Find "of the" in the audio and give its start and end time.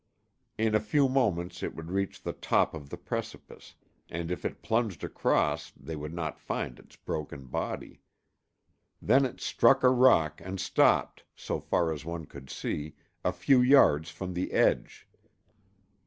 2.73-2.97